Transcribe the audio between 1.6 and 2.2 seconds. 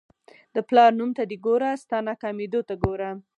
ستا